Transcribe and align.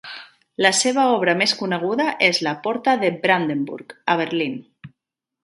La 0.65 0.69
seva 0.77 1.03
obra 1.17 1.35
més 1.41 1.53
coneguda 1.59 2.07
és 2.29 2.41
la 2.49 2.55
Porta 2.65 2.97
de 3.05 3.13
Brandenburg 3.27 3.95
a 4.15 4.19
Berlín. 4.25 4.59